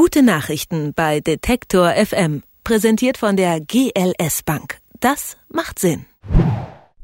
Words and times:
Gute 0.00 0.22
Nachrichten 0.22 0.94
bei 0.94 1.18
Detektor 1.18 1.90
FM. 1.90 2.44
Präsentiert 2.62 3.18
von 3.18 3.36
der 3.36 3.60
GLS 3.60 4.44
Bank. 4.44 4.78
Das 5.00 5.36
macht 5.48 5.80
Sinn. 5.80 6.06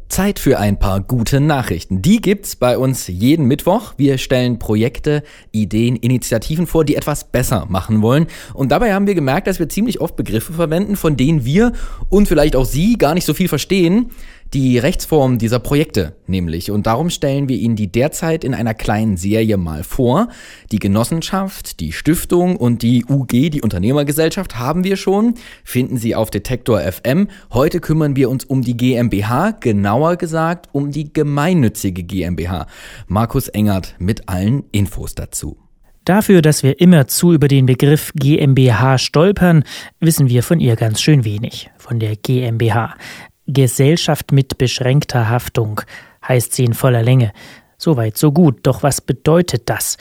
Zeit 0.08 0.38
für 0.38 0.60
ein 0.60 0.78
paar 0.78 1.00
gute 1.00 1.40
Nachrichten. 1.40 2.02
Die 2.02 2.20
gibt's 2.20 2.54
bei 2.54 2.78
uns 2.78 3.08
jeden 3.08 3.46
Mittwoch. 3.46 3.94
Wir 3.96 4.16
stellen 4.16 4.60
Projekte, 4.60 5.24
Ideen, 5.50 5.96
Initiativen 5.96 6.68
vor, 6.68 6.84
die 6.84 6.94
etwas 6.94 7.32
besser 7.32 7.66
machen 7.68 8.00
wollen. 8.00 8.28
Und 8.52 8.70
dabei 8.70 8.94
haben 8.94 9.08
wir 9.08 9.16
gemerkt, 9.16 9.48
dass 9.48 9.58
wir 9.58 9.68
ziemlich 9.68 10.00
oft 10.00 10.14
Begriffe 10.14 10.52
verwenden, 10.52 10.94
von 10.94 11.16
denen 11.16 11.44
wir 11.44 11.72
und 12.10 12.28
vielleicht 12.28 12.54
auch 12.54 12.64
Sie 12.64 12.96
gar 12.96 13.14
nicht 13.14 13.24
so 13.24 13.34
viel 13.34 13.48
verstehen 13.48 14.12
die 14.54 14.78
Rechtsform 14.78 15.38
dieser 15.38 15.58
Projekte 15.58 16.14
nämlich. 16.26 16.70
Und 16.70 16.86
darum 16.86 17.10
stellen 17.10 17.48
wir 17.48 17.56
Ihnen 17.56 17.74
die 17.74 17.90
derzeit 17.90 18.44
in 18.44 18.54
einer 18.54 18.72
kleinen 18.72 19.16
Serie 19.16 19.56
mal 19.56 19.82
vor. 19.82 20.28
Die 20.70 20.78
Genossenschaft, 20.78 21.80
die 21.80 21.92
Stiftung 21.92 22.56
und 22.56 22.82
die 22.82 23.04
UG, 23.04 23.50
die 23.50 23.62
Unternehmergesellschaft, 23.62 24.56
haben 24.56 24.84
wir 24.84 24.96
schon. 24.96 25.34
Finden 25.64 25.96
Sie 25.96 26.14
auf 26.14 26.30
Detektor 26.30 26.80
FM. 26.80 27.28
Heute 27.52 27.80
kümmern 27.80 28.14
wir 28.14 28.30
uns 28.30 28.44
um 28.44 28.62
die 28.62 28.76
GmbH, 28.76 29.50
genauer 29.50 30.16
gesagt 30.16 30.68
um 30.72 30.92
die 30.92 31.12
gemeinnützige 31.12 32.04
GmbH. 32.04 32.66
Markus 33.08 33.48
Engert 33.48 33.96
mit 33.98 34.28
allen 34.28 34.62
Infos 34.70 35.16
dazu. 35.16 35.58
Dafür, 36.04 36.42
dass 36.42 36.62
wir 36.62 36.80
immerzu 36.80 37.32
über 37.32 37.48
den 37.48 37.66
Begriff 37.66 38.12
GmbH 38.14 38.98
stolpern, 38.98 39.64
wissen 40.00 40.28
wir 40.28 40.42
von 40.42 40.60
ihr 40.60 40.76
ganz 40.76 41.00
schön 41.00 41.24
wenig, 41.24 41.70
von 41.78 41.98
der 41.98 42.14
GmbH. 42.16 42.94
Gesellschaft 43.46 44.32
mit 44.32 44.58
beschränkter 44.58 45.28
Haftung 45.28 45.80
heißt 46.26 46.52
sie 46.52 46.64
in 46.64 46.74
voller 46.74 47.02
Länge. 47.02 47.32
Soweit, 47.76 48.16
so 48.16 48.32
gut. 48.32 48.60
Doch 48.62 48.82
was 48.82 49.00
bedeutet 49.00 49.62
das? 49.66 49.98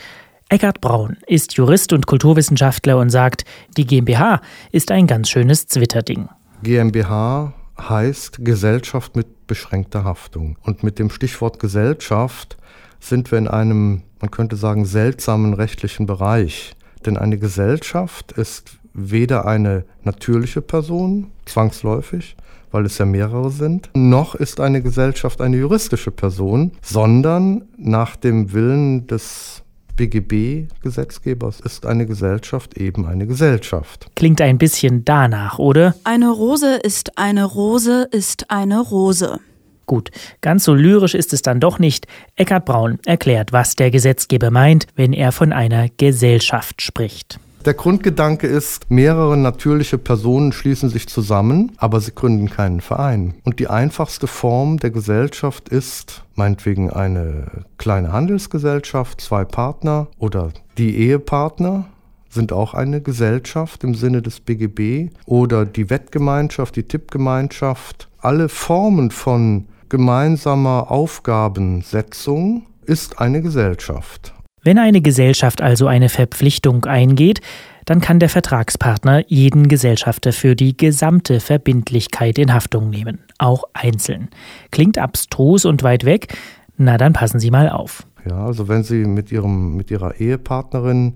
Eckhard 0.49 0.81
Braun 0.81 1.17
ist 1.27 1.55
Jurist 1.55 1.93
und 1.93 2.05
Kulturwissenschaftler 2.05 2.97
und 2.97 3.09
sagt, 3.09 3.43
die 3.75 3.85
GmbH 3.85 4.41
ist 4.71 4.91
ein 4.91 5.07
ganz 5.07 5.29
schönes 5.29 5.67
Zwitterding. 5.67 6.29
GmbH 6.61 7.53
heißt 7.79 8.45
Gesellschaft 8.45 9.15
mit 9.15 9.47
beschränkter 9.47 10.03
Haftung. 10.03 10.57
Und 10.61 10.83
mit 10.83 10.99
dem 10.99 11.09
Stichwort 11.09 11.59
Gesellschaft 11.59 12.57
sind 12.99 13.31
wir 13.31 13.39
in 13.39 13.47
einem, 13.47 14.03
man 14.21 14.31
könnte 14.31 14.55
sagen, 14.55 14.85
seltsamen 14.85 15.53
rechtlichen 15.53 16.05
Bereich. 16.05 16.75
Denn 17.05 17.17
eine 17.17 17.37
Gesellschaft 17.37 18.31
ist 18.33 18.77
weder 18.93 19.45
eine 19.45 19.85
natürliche 20.03 20.61
Person, 20.61 21.31
zwangsläufig, 21.45 22.35
weil 22.73 22.85
es 22.85 22.97
ja 22.97 23.05
mehrere 23.05 23.51
sind, 23.51 23.89
noch 23.93 24.35
ist 24.35 24.59
eine 24.59 24.81
Gesellschaft 24.81 25.39
eine 25.41 25.57
juristische 25.57 26.11
Person, 26.11 26.71
sondern 26.81 27.63
nach 27.77 28.15
dem 28.15 28.51
Willen 28.51 29.07
des 29.07 29.63
BGB-Gesetzgebers 29.95 31.59
ist 31.59 31.85
eine 31.85 32.05
Gesellschaft 32.05 32.77
eben 32.77 33.05
eine 33.05 33.27
Gesellschaft. 33.27 34.07
Klingt 34.15 34.41
ein 34.41 34.57
bisschen 34.57 35.05
danach, 35.05 35.59
oder? 35.59 35.95
Eine 36.03 36.31
Rose 36.31 36.75
ist 36.75 37.17
eine 37.17 37.45
Rose 37.45 38.07
ist 38.11 38.49
eine 38.49 38.79
Rose. 38.79 39.39
Gut, 39.85 40.09
ganz 40.41 40.63
so 40.63 40.73
lyrisch 40.73 41.13
ist 41.13 41.33
es 41.33 41.41
dann 41.41 41.59
doch 41.59 41.77
nicht. 41.77 42.07
Eckhard 42.35 42.65
Braun 42.65 42.99
erklärt, 43.05 43.51
was 43.51 43.75
der 43.75 43.91
Gesetzgeber 43.91 44.49
meint, 44.49 44.87
wenn 44.95 45.13
er 45.13 45.31
von 45.31 45.51
einer 45.51 45.89
Gesellschaft 45.97 46.81
spricht. 46.81 47.39
Der 47.65 47.73
Grundgedanke 47.73 48.45
ist, 48.45 48.91
mehrere 48.91 49.37
natürliche 49.37 49.97
Personen 49.97 50.51
schließen 50.51 50.89
sich 50.89 51.07
zusammen, 51.07 51.71
aber 51.77 52.01
sie 52.01 52.13
gründen 52.13 52.49
keinen 52.49 52.81
Verein. 52.81 53.35
Und 53.45 53.59
die 53.59 53.69
einfachste 53.69 54.27
Form 54.27 54.79
der 54.79 54.91
Gesellschaft 54.91 55.69
ist 55.69 56.25
meinetwegen 56.35 56.89
eine 56.89 57.63
kleine 57.77 58.11
Handelsgesellschaft, 58.11 59.21
zwei 59.21 59.45
Partner 59.45 60.07
oder 60.19 60.51
die 60.77 60.97
Ehepartner 60.97 61.85
sind 62.29 62.51
auch 62.51 62.73
eine 62.73 62.99
Gesellschaft 62.99 63.83
im 63.85 63.95
Sinne 63.95 64.21
des 64.21 64.41
BGB 64.41 65.13
oder 65.25 65.65
die 65.65 65.89
Wettgemeinschaft, 65.89 66.75
die 66.75 66.83
Tippgemeinschaft. 66.83 68.09
Alle 68.19 68.49
Formen 68.49 69.11
von 69.11 69.67
gemeinsamer 69.87 70.91
Aufgabensetzung 70.91 72.65
ist 72.85 73.19
eine 73.19 73.41
Gesellschaft. 73.41 74.33
Wenn 74.63 74.77
eine 74.77 75.01
Gesellschaft 75.01 75.61
also 75.61 75.87
eine 75.87 76.07
Verpflichtung 76.07 76.85
eingeht, 76.85 77.41
dann 77.85 77.99
kann 77.99 78.19
der 78.19 78.29
Vertragspartner 78.29 79.25
jeden 79.27 79.67
Gesellschafter 79.67 80.31
für 80.31 80.55
die 80.55 80.77
gesamte 80.77 81.41
Verbindlichkeit 81.41 82.37
in 82.37 82.53
Haftung 82.53 82.89
nehmen, 82.89 83.19
auch 83.39 83.65
einzeln. 83.73 84.29
Klingt 84.71 84.97
abstrus 84.97 85.65
und 85.65 85.83
weit 85.83 86.05
weg, 86.05 86.33
na 86.77 86.97
dann 86.97 87.11
passen 87.11 87.41
Sie 87.41 87.51
mal 87.51 87.69
auf. 87.69 88.07
Ja, 88.25 88.45
also 88.45 88.69
wenn 88.69 88.83
Sie 88.83 89.03
mit, 89.03 89.33
Ihrem, 89.33 89.75
mit 89.75 89.91
Ihrer 89.91 90.15
Ehepartnerin 90.15 91.15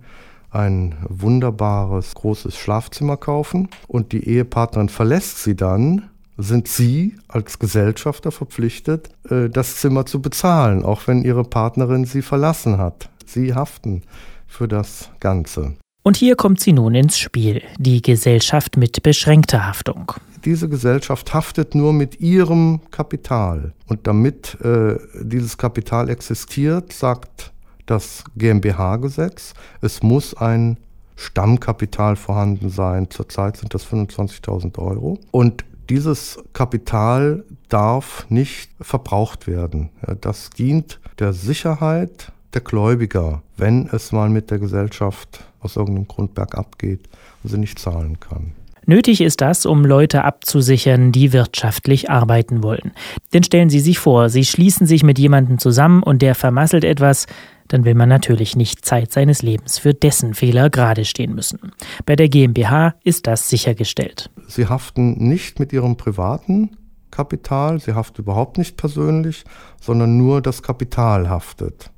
ein 0.51 0.95
wunderbares 1.07 2.15
großes 2.15 2.57
Schlafzimmer 2.57 3.15
kaufen 3.15 3.69
und 3.87 4.11
die 4.11 4.27
Ehepartnerin 4.27 4.89
verlässt 4.89 5.41
Sie 5.41 5.55
dann, 5.55 6.09
sind 6.37 6.67
Sie 6.67 7.15
als 7.29 7.59
Gesellschafter 7.59 8.31
verpflichtet, 8.31 9.09
äh, 9.29 9.49
das 9.49 9.77
Zimmer 9.77 10.05
zu 10.05 10.21
bezahlen, 10.21 10.83
auch 10.83 11.07
wenn 11.07 11.23
Ihre 11.23 11.45
Partnerin 11.45 12.03
Sie 12.03 12.21
verlassen 12.21 12.77
hat. 12.77 13.09
Sie 13.27 13.53
haften 13.53 14.03
für 14.47 14.67
das 14.67 15.11
Ganze. 15.19 15.75
Und 16.03 16.15
hier 16.15 16.38
kommt 16.38 16.61
sie 16.61 16.71
nun 16.71 16.95
ins 16.95 17.19
Spiel, 17.19 17.61
die 17.77 18.01
Gesellschaft 18.01 18.77
mit 18.77 19.03
beschränkter 19.03 19.67
Haftung. 19.67 20.13
Diese 20.45 20.69
Gesellschaft 20.69 21.33
haftet 21.33 21.75
nur 21.75 21.91
mit 21.91 22.21
ihrem 22.21 22.79
Kapital. 22.91 23.73
Und 23.88 24.07
damit 24.07 24.57
äh, 24.61 24.95
dieses 25.21 25.57
Kapital 25.57 26.09
existiert, 26.09 26.93
sagt 26.93 27.51
das 27.85 28.23
GmbH-Gesetz, 28.38 29.53
es 29.81 30.01
muss 30.01 30.33
ein 30.33 30.77
Stammkapital 31.17 32.15
vorhanden 32.15 32.69
sein. 32.69 33.09
Zurzeit 33.09 33.57
sind 33.57 33.73
das 33.73 33.85
25.000 33.85 34.77
Euro. 34.79 35.19
Und 35.31 35.65
dieses 35.89 36.39
Kapital 36.53 37.44
darf 37.69 38.25
nicht 38.29 38.71
verbraucht 38.79 39.47
werden. 39.47 39.89
Das 40.21 40.51
dient 40.51 40.99
der 41.19 41.33
Sicherheit 41.33 42.31
der 42.53 42.61
Gläubiger, 42.61 43.41
wenn 43.57 43.87
es 43.91 44.11
mal 44.11 44.29
mit 44.29 44.51
der 44.51 44.59
Gesellschaft 44.59 45.43
aus 45.59 45.75
irgendeinem 45.75 46.07
Grund 46.07 46.33
bergab 46.33 46.77
geht 46.79 47.07
und 47.43 47.49
sie 47.49 47.57
nicht 47.57 47.79
zahlen 47.79 48.19
kann. 48.19 48.53
Nötig 48.89 49.19
ist 49.19 49.41
das, 49.41 49.65
um 49.65 49.83
Leute 49.83 50.23
abzusichern, 50.23 51.11
die 51.11 51.33
wirtschaftlich 51.33 52.09
arbeiten 52.09 52.63
wollen. 52.63 52.93
Denn 53.33 53.43
stellen 53.43 53.69
Sie 53.69 53.81
sich 53.81 53.99
vor, 53.99 54.29
Sie 54.29 54.45
schließen 54.45 54.87
sich 54.87 55.03
mit 55.03 55.19
jemandem 55.19 55.59
zusammen 55.59 56.01
und 56.01 56.21
der 56.21 56.35
vermasselt 56.35 56.85
etwas, 56.85 57.25
dann 57.67 57.83
will 57.83 57.95
man 57.95 58.07
natürlich 58.07 58.55
nicht 58.55 58.85
Zeit 58.85 59.11
seines 59.11 59.41
Lebens 59.41 59.77
für 59.77 59.93
dessen 59.93 60.33
Fehler 60.33 60.69
gerade 60.69 61.03
stehen 61.03 61.35
müssen. 61.35 61.73
Bei 62.05 62.15
der 62.15 62.29
GmbH 62.29 62.95
ist 63.03 63.27
das 63.27 63.49
sichergestellt. 63.49 64.29
Sie 64.47 64.67
haften 64.67 65.17
nicht 65.27 65.59
mit 65.59 65.73
Ihrem 65.73 65.97
privaten 65.97 66.77
Kapital, 67.11 67.81
Sie 67.81 67.93
haften 67.93 68.21
überhaupt 68.21 68.57
nicht 68.57 68.77
persönlich, 68.77 69.43
sondern 69.81 70.17
nur 70.17 70.41
das 70.41 70.63
Kapital 70.63 71.29
haftet. 71.29 71.91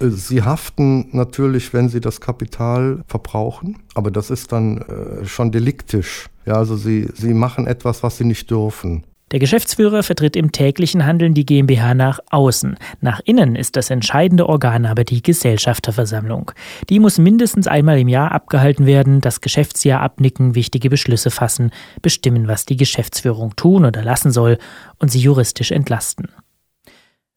Sie 0.00 0.42
haften 0.42 1.08
natürlich, 1.12 1.74
wenn 1.74 1.88
sie 1.90 2.00
das 2.00 2.20
Kapital 2.20 3.04
verbrauchen, 3.06 3.78
aber 3.94 4.10
das 4.10 4.30
ist 4.30 4.50
dann 4.50 4.78
äh, 4.78 5.26
schon 5.26 5.52
deliktisch. 5.52 6.26
Ja, 6.46 6.54
also 6.54 6.76
sie, 6.76 7.08
sie 7.14 7.34
machen 7.34 7.66
etwas, 7.66 8.02
was 8.02 8.16
sie 8.16 8.24
nicht 8.24 8.50
dürfen. 8.50 9.04
Der 9.30 9.38
Geschäftsführer 9.38 10.02
vertritt 10.02 10.34
im 10.34 10.50
täglichen 10.50 11.06
Handeln 11.06 11.34
die 11.34 11.46
GmbH 11.46 11.94
nach 11.94 12.18
außen. 12.30 12.76
Nach 13.00 13.20
innen 13.24 13.54
ist 13.54 13.76
das 13.76 13.90
entscheidende 13.90 14.48
Organ 14.48 14.86
aber 14.86 15.04
die 15.04 15.22
Gesellschafterversammlung. 15.22 16.50
Die 16.88 16.98
muss 16.98 17.18
mindestens 17.18 17.68
einmal 17.68 18.00
im 18.00 18.08
Jahr 18.08 18.32
abgehalten 18.32 18.86
werden, 18.86 19.20
das 19.20 19.40
Geschäftsjahr 19.40 20.00
abnicken, 20.00 20.56
wichtige 20.56 20.90
Beschlüsse 20.90 21.30
fassen, 21.30 21.70
bestimmen, 22.02 22.48
was 22.48 22.66
die 22.66 22.76
Geschäftsführung 22.76 23.54
tun 23.54 23.84
oder 23.84 24.02
lassen 24.02 24.32
soll 24.32 24.58
und 24.98 25.12
sie 25.12 25.20
juristisch 25.20 25.70
entlasten. 25.70 26.28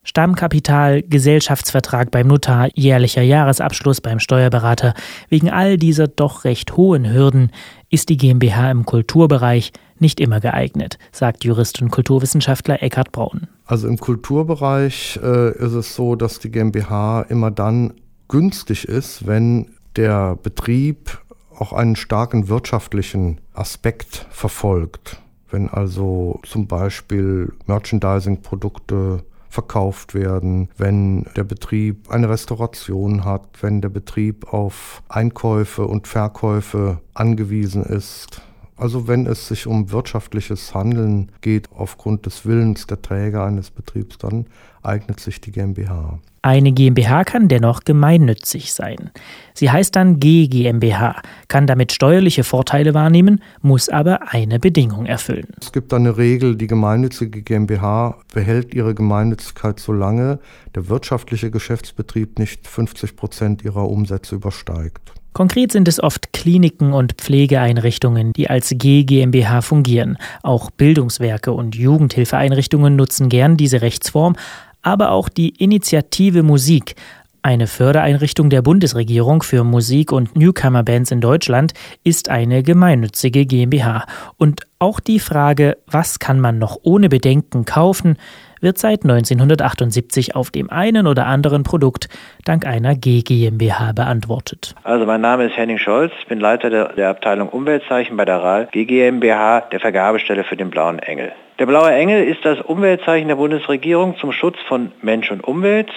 Stammkapital, 0.03 1.02
Gesellschaftsvertrag 1.03 2.12
beim 2.12 2.28
Notar, 2.28 2.69
jährlicher 2.75 3.22
Jahresabschluss 3.22 4.02
beim 4.02 4.19
Steuerberater. 4.19 4.94
Wegen 5.30 5.50
all 5.50 5.78
dieser 5.78 6.07
doch 6.07 6.44
recht 6.44 6.75
hohen 6.75 7.12
Hürden 7.12 7.51
ist 7.89 8.10
die 8.10 8.18
GmbH 8.18 8.69
im 8.72 8.86
Kulturbereich 8.86 9.72
nicht 10.00 10.19
immer 10.19 10.39
geeignet, 10.39 10.98
sagt 11.12 11.45
Jurist 11.45 11.81
und 11.81 11.89
Kulturwissenschaftler 11.89 12.83
Eckhard 12.83 13.12
Braun. 13.12 13.48
Also 13.66 13.88
im 13.88 13.98
Kulturbereich 13.98 15.19
äh, 15.24 15.51
ist 15.57 15.74
es 15.74 15.95
so, 15.95 16.16
dass 16.16 16.39
die 16.39 16.51
GmbH 16.51 17.22
immer 17.30 17.51
dann 17.51 17.94
günstig 18.28 18.88
ist, 18.88 19.25
wenn 19.25 19.69
der 19.95 20.36
Betrieb 20.36 21.19
auch 21.57 21.72
einen 21.72 21.95
starken 21.95 22.50
wirtschaftlichen 22.50 23.39
Aspekt 23.54 24.25
verfolgt. 24.31 25.22
Wenn 25.50 25.69
also 25.69 26.39
zum 26.44 26.68
Beispiel 26.68 27.54
Merchandising-Produkte 27.68 29.24
verkauft 29.54 30.16
werden, 30.16 30.70
wenn 30.78 31.28
der 31.36 31.44
Betrieb 31.44 32.10
eine 32.10 32.28
Restauration 32.28 33.24
hat, 33.24 33.62
wenn 33.62 33.82
der 33.82 33.90
Betrieb 33.90 34.52
auf 34.52 35.04
Einkäufe 35.10 35.86
und 35.86 36.08
Verkäufe 36.08 37.00
angewiesen 37.14 37.84
ist. 37.84 38.42
Also 38.75 39.08
wenn 39.08 39.28
es 39.28 39.48
sich 39.48 39.68
um 39.68 39.92
wirtschaftliches 39.92 40.74
Handeln 40.74 41.31
geht 41.42 41.70
aufgrund 41.72 42.25
des 42.25 42.46
Willens 42.46 42.88
der 42.88 43.02
Träger 43.02 43.46
eines 43.46 43.70
Betriebs, 43.70 44.18
dann 44.18 44.48
eignet 44.81 45.20
sich 45.20 45.40
die 45.40 45.52
GmbH. 45.52 46.20
Eine 46.42 46.74
GmbH 46.74 47.24
kann 47.24 47.48
dennoch 47.48 47.86
gemeinnützig 47.86 48.74
sein. 48.74 49.12
Sie 49.54 49.72
heißt 49.72 49.96
dann 49.96 50.20
G 50.20 50.48
GmbH, 50.48 51.22
kann 51.48 51.68
damit 51.68 51.94
steuerliche 51.94 52.44
Vorteile 52.44 52.94
wahrnehmen, 52.94 53.42
muss 53.62 53.88
aber 53.88 54.34
eine 54.34 54.60
Bedingung 54.60 55.06
erfüllen. 55.06 55.48
Es 55.62 55.72
gibt 55.72 55.94
eine 55.94 56.18
Regel, 56.18 56.58
die 56.58 56.68
gemeinnützige 56.68 57.42
GmbH 57.44 58.18
behält 58.34 58.74
ihre 58.74 58.94
Gemeinnützigkeit 58.94 59.80
solange 59.80 60.40
der 60.76 60.90
wirtschaftliche 60.90 61.50
Geschäftsbetrieb 61.50 62.40
nicht 62.40 62.68
50 62.68 63.16
Prozent 63.16 63.64
ihrer 63.64 63.88
Umsätze 63.88 64.36
übersteigt. 64.36 65.14
Konkret 65.33 65.71
sind 65.71 65.88
es 65.88 66.01
oft 66.01 66.31
Kliniken 66.31 66.94
und 66.94 67.13
Pflegeeinrichtungen, 67.13 68.33
die 68.33 68.50
als 68.50 68.74
G 68.75 69.03
GmbH 69.03 69.62
fungieren. 69.62 70.18
Auch 70.44 70.69
Bildungswerke 70.71 71.51
und 71.51 71.75
Jugendhilfeeinrichtungen 71.75 72.95
nutzen 72.95 73.30
gern 73.30 73.57
diese 73.57 73.81
Rechtsform, 73.81 74.35
aber 74.83 75.12
auch 75.12 75.30
die 75.30 75.50
Initiative 75.50 76.44
Musik, 76.44 76.95
eine 77.41 77.68
Fördereinrichtung 77.68 78.50
der 78.50 78.62
Bundesregierung 78.62 79.44
für 79.44 79.65
Musik- 79.65 80.13
und 80.13 80.38
Newcomer-Bands 80.38 81.12
in 81.12 81.19
Deutschland, 81.19 81.74
ist 82.03 82.30
eine 82.30 82.63
gemeinnützige 82.63 83.45
GmbH. 83.45 84.06
Und 84.38 84.62
auch 84.80 85.01
die 85.01 85.19
Frage, 85.19 85.77
was 85.85 86.19
kann 86.19 86.39
man 86.39 86.57
noch 86.57 86.80
ohne 86.83 87.09
Bedenken 87.09 87.65
kaufen, 87.65 88.18
wird 88.63 88.77
seit 88.77 89.04
1978 89.04 90.36
auf 90.36 90.50
dem 90.50 90.69
einen 90.69 91.06
oder 91.06 91.27
anderen 91.27 91.63
Produkt 91.63 92.10
dank 92.45 92.65
einer 92.65 92.95
G 92.95 93.21
GmbH 93.21 93.92
beantwortet. 93.92 94.74
Also 94.83 95.06
mein 95.06 95.21
Name 95.21 95.45
ist 95.45 95.57
Henning 95.57 95.77
Scholz, 95.77 96.13
bin 96.27 96.39
Leiter 96.39 96.69
der, 96.69 96.94
der 96.94 97.10
Abteilung 97.10 97.50
Umweltzeichen 97.50 98.18
bei 98.18 98.25
der 98.25 98.38
RAL 98.38 98.69
G 98.71 98.86
GmbH, 98.86 99.62
der 99.71 99.80
Vergabestelle 99.80 100.44
für 100.44 100.56
den 100.56 100.69
Blauen 100.69 101.00
Engel. 101.00 101.33
Der 101.60 101.68
Blaue 101.68 101.92
Engel 101.92 102.24
ist 102.24 102.44
das 102.44 102.60
Umweltzeichen 102.62 103.27
der 103.27 103.36
Bundesregierung 103.36 104.18
zum 104.18 104.31
Schutz 104.31 104.57
von 104.68 104.92
Mensch 105.01 105.30
und 105.30 105.44
Umwelt. 105.44 105.92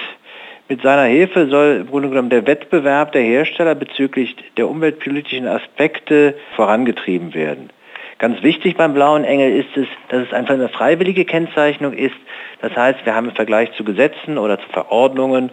Mit 0.68 0.82
seiner 0.82 1.04
Hilfe 1.04 1.46
soll 1.46 1.78
im 1.82 1.86
Grunde 1.86 2.08
genommen 2.08 2.28
der 2.28 2.46
Wettbewerb 2.46 3.12
der 3.12 3.22
Hersteller 3.22 3.76
bezüglich 3.76 4.36
der 4.56 4.68
umweltpolitischen 4.68 5.46
Aspekte 5.46 6.34
vorangetrieben 6.56 7.34
werden. 7.34 7.70
Ganz 8.18 8.42
wichtig 8.42 8.76
beim 8.76 8.94
Blauen 8.94 9.24
Engel 9.24 9.52
ist 9.52 9.76
es, 9.76 9.86
dass 10.08 10.26
es 10.26 10.32
einfach 10.32 10.54
eine 10.54 10.68
freiwillige 10.68 11.24
Kennzeichnung 11.24 11.92
ist. 11.92 12.16
Das 12.62 12.74
heißt, 12.74 13.04
wir 13.04 13.14
haben 13.14 13.28
im 13.28 13.34
Vergleich 13.34 13.72
zu 13.72 13.84
Gesetzen 13.84 14.38
oder 14.38 14.58
zu 14.58 14.68
Verordnungen 14.70 15.50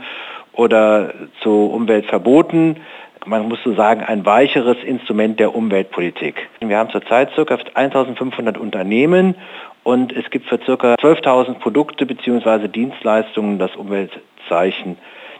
oder 0.53 1.13
zu 1.41 1.65
Umweltverboten 1.65 2.77
man 3.25 3.47
muss 3.47 3.59
so 3.63 3.73
sagen, 3.73 4.03
ein 4.03 4.25
weicheres 4.25 4.77
Instrument 4.83 5.39
der 5.39 5.55
Umweltpolitik. 5.55 6.49
Wir 6.59 6.77
haben 6.77 6.89
zurzeit 6.89 7.29
ca. 7.35 7.57
1500 7.73 8.57
Unternehmen 8.57 9.35
und 9.83 10.11
es 10.11 10.29
gibt 10.29 10.47
für 10.47 10.57
ca. 10.57 10.95
12.000 10.95 11.59
Produkte 11.59 12.05
bzw. 12.05 12.67
Dienstleistungen 12.67 13.59
das 13.59 13.75
Umweltzeichen 13.75 14.97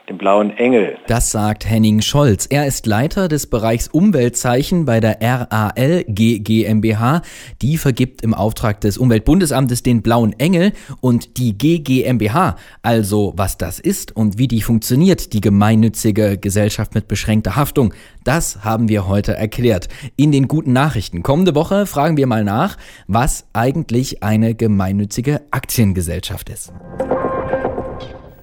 dem 0.10 0.18
blauen 0.18 0.52
Engel. 0.58 0.98
Das 1.08 1.32
sagt 1.32 1.70
Henning 1.70 2.02
Scholz. 2.02 2.46
Er 2.50 2.68
ist 2.68 2.86
Leiter 2.86 3.28
des 3.30 3.48
Bereichs 3.48 3.88
Umweltzeichen 3.88 4.86
bei 4.86 5.00
der 5.00 5.20
RAL 5.22 6.04
GmbH. 6.08 7.22
Die 7.62 7.78
vergibt 7.78 8.22
im 8.22 8.34
Auftrag 8.34 8.82
des 8.82 8.98
Umweltbundesamtes 8.98 9.82
den 9.82 10.02
blauen 10.02 10.38
Engel 10.40 10.74
und 11.00 11.38
die 11.38 11.58
GmbH, 11.58 12.58
also 12.82 13.34
was 13.38 13.58
das 13.58 13.80
ist 13.80 14.14
und 14.16 14.38
wie 14.38 14.50
die 14.50 14.62
funktioniert, 14.62 15.32
die 15.32 15.42
gemeinnützige 15.42 16.38
Gesellschaft 16.38 16.96
mit 16.96 17.08
beschränkter 17.08 17.56
Haftung, 17.56 17.94
das 18.26 18.64
haben 18.66 18.90
wir 18.90 19.08
heute 19.08 19.36
erklärt. 19.36 19.88
In 20.18 20.32
den 20.32 20.48
guten 20.48 20.74
Nachrichten. 20.74 21.24
Kommende 21.24 21.56
Woche 21.56 21.86
fragen 21.86 22.18
wir 22.18 22.28
mal 22.28 22.44
nach, 22.44 22.78
was 23.08 23.46
eigentlich 23.54 24.22
eine 24.22 24.54
gemeinnützige 24.54 25.42
Aktiengesellschaft 25.52 26.50
ist. 26.50 26.74